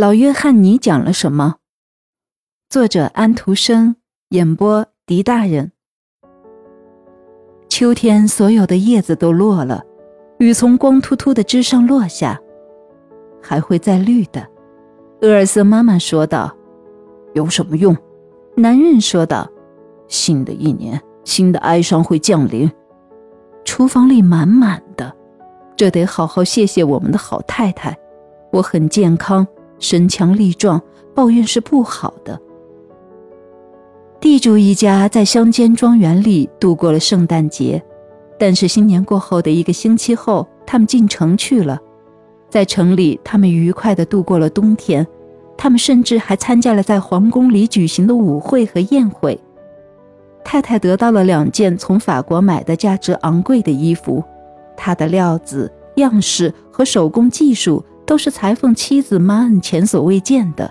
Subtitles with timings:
[0.00, 1.56] 老约翰尼讲了什么？
[2.70, 3.96] 作者安徒生，
[4.30, 5.72] 演播狄大人。
[7.68, 9.84] 秋天，所有的叶子都落了，
[10.38, 12.40] 雨从光秃秃的枝上落下，
[13.42, 14.48] 还会再绿的。
[15.20, 16.56] 厄尔瑟妈妈说道
[17.36, 17.94] ：“有什么用？”
[18.56, 19.46] 男人说道
[20.08, 22.72] ：“新的一年，新的哀伤会降临。”
[23.66, 25.14] 厨房里满满的，
[25.76, 27.94] 这得好好谢谢我们的好太太。
[28.50, 29.46] 我很健康，
[29.80, 30.80] 身强力壮，
[31.12, 32.40] 抱怨是不好的。
[34.20, 37.82] 地主一家在乡间庄园里度过了圣诞节，
[38.38, 41.80] 但是新年过后的一个星期后，他们进城去了。
[42.48, 45.06] 在城里，他们愉快地度过了冬天。
[45.56, 49.38] 他们甚至还参加了在皇宫里举行的舞会和宴会。
[50.42, 54.24] 太太得到了两件从法国买的价值昂贵的衣服，
[54.74, 60.68] 它的料子、样式和手工技术都是裁缝妻子玛恩前所未见的。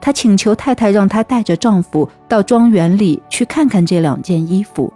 [0.00, 4.92] 她请求太太让她带着丈夫到庄园里去看看这两件衣服。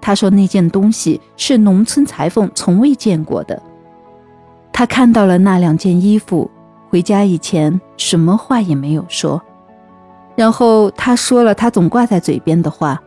[0.00, 3.60] 她说那件东西是农村裁缝从未见过的。
[4.72, 6.48] 她看到了那两件衣服，
[6.88, 9.42] 回家以前什么话也没有说，
[10.36, 13.02] 然后她说了她总挂在嘴边的话：“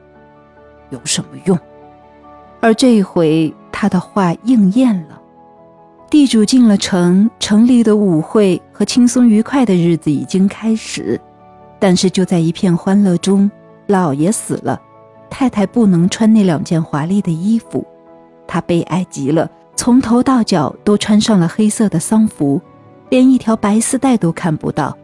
[0.92, 1.58] 有什么用？”
[2.60, 5.22] 而这一回，她的话应验了。
[6.10, 11.20] 地主进了城，城里的舞会和轻松愉快的日子已经开始。
[11.80, 13.50] 但是就在一片欢乐中，
[13.88, 14.82] 老爷死了，
[15.30, 17.86] 太太不能穿那两件华丽的衣服，
[18.48, 22.62] 她悲哀极了，从头到脚都穿上了黑色的丧服，
[23.10, 24.98] 连一条白丝带都看不到。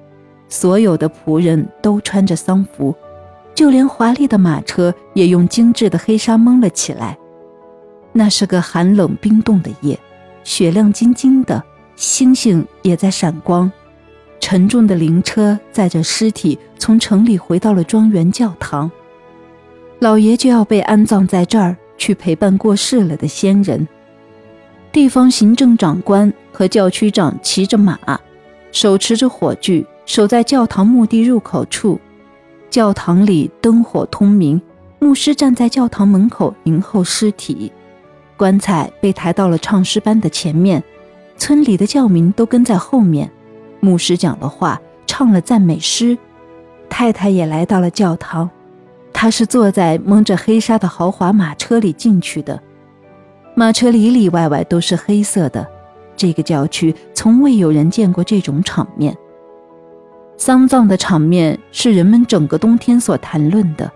[0.47, 2.95] 所有的仆人都穿着丧服，
[3.53, 7.17] 就连华丽的马车也用精致的黑纱蒙了起来。
[8.13, 9.99] 那是个寒冷冰冻的夜，
[10.43, 11.63] 雪亮晶晶的，
[11.95, 13.71] 星星也在闪光。
[14.39, 18.91] 沉重的灵车载着尸体从城里回到了庄园教堂，
[19.99, 23.87] 老爷就要被安葬在这儿，去陪伴过世了的先人。
[24.91, 27.97] 地方行政长官和教区长骑着马，
[28.73, 31.99] 手持着火炬，守在教堂墓地入口处。
[32.69, 34.61] 教堂里灯火通明，
[34.99, 37.71] 牧师站在教堂门口迎候尸体。
[38.43, 40.83] 棺材被抬到了唱诗班的前面，
[41.37, 43.31] 村里的教民都跟在后面。
[43.79, 46.17] 牧师讲了话，唱了赞美诗，
[46.89, 48.49] 太太也来到了教堂。
[49.13, 52.61] 她是坐在蒙着黑纱的豪华马车里进去的，
[53.55, 55.65] 马车里里外外都是黑色的。
[56.17, 59.15] 这个教区从未有人见过这种场面。
[60.35, 63.89] 丧葬的场面是人们整个冬天所谈论的。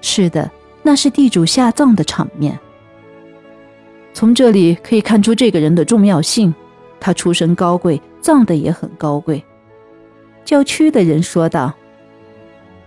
[0.00, 0.50] 是的，
[0.82, 2.58] 那是地主下葬的场面。
[4.14, 6.54] 从这里可以看出这个人的重要性。
[7.00, 9.44] 他出身高贵，葬的也很高贵。
[10.42, 11.74] 教区的人说道：“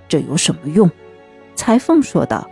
[0.10, 0.90] 这有什么用？”
[1.54, 2.50] 裁缝说道：“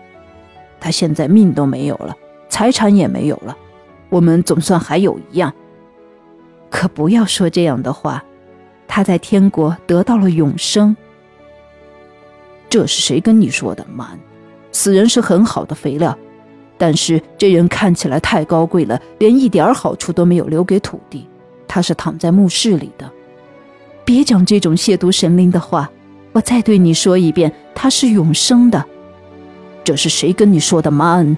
[0.79, 2.15] 他现在命都没有了，
[2.49, 3.57] 财产也没有了，
[4.09, 5.51] 我们总算还有一样。
[6.69, 8.23] 可不要说这样的话。
[8.87, 10.95] 他在天国得到了永生。
[12.69, 13.83] 这是谁跟你说的？
[13.91, 14.19] 满，
[14.71, 16.15] 死人是很好的肥料，
[16.77, 21.27] 但是这人看起来太高贵了，连一点好处都没有留给土地。”
[21.67, 23.11] 他是躺在墓室里的，
[24.05, 25.89] 别讲这种亵渎神灵的话。
[26.31, 28.85] 我再对你说一遍，他是永生的。
[29.83, 30.91] 这是谁跟你说的？
[30.91, 31.37] 曼恩，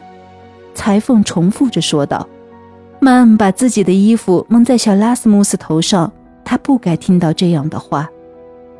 [0.73, 2.27] 裁缝重复着说道。
[2.99, 6.11] 曼恩把自己的衣服蒙在小拉斯穆斯头上，
[6.43, 8.09] 他不该听到这样的话。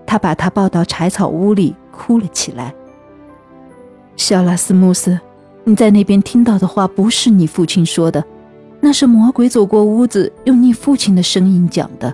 [0.07, 2.73] 他把他抱到柴草屋里，哭了起来。
[4.15, 5.19] 小拉斯穆斯，
[5.67, 8.23] 你在那边听到的话不是你父亲说的。
[8.79, 12.13] 那是魔鬼走过屋子，用你父亲的声音讲的。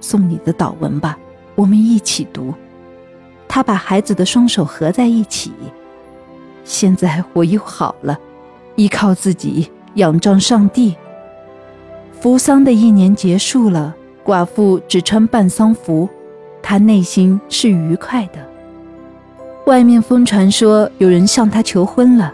[0.00, 1.18] 送你的祷文吧，
[1.56, 2.54] 我们一起读。
[3.48, 5.50] 他把孩子的双手合在一起。
[6.62, 8.16] 现在我又好了，
[8.76, 10.94] 依靠自己，仰仗上帝。
[12.20, 13.92] 扶丧的一年结束了，
[14.24, 16.08] 寡妇只穿半丧服，
[16.62, 18.38] 她内心是愉快的。
[19.66, 22.32] 外面疯传说有人向她求婚了，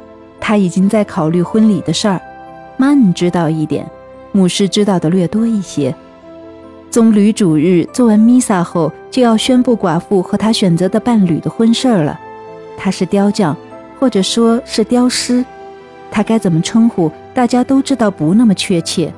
[0.49, 2.19] 他已经在考虑婚礼的事儿。
[2.79, 3.87] 曼知道一点，
[4.33, 5.95] 牧师知道的略多一些。
[6.91, 12.19] 棕榈主日做完弥撒后，就要宣布寡妇和他选择的伴侣的婚事儿了。
[12.79, 13.55] 他是雕匠，
[14.01, 15.45] 或者说是雕师，
[16.11, 17.13] 他该怎么称呼？
[17.35, 19.13] 大家都知道不那么确切。